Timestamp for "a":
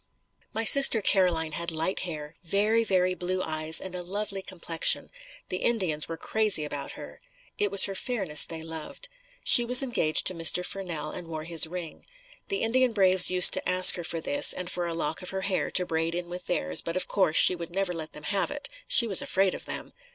3.93-4.01, 14.87-14.95